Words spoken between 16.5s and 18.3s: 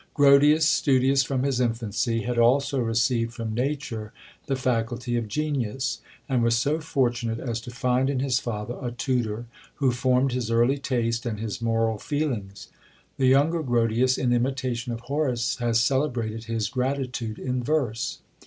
gratitude in verse.